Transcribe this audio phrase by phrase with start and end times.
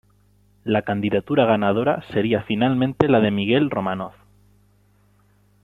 [0.63, 4.13] La candidatura ganadora sería finalmente la de Miguel Romanov.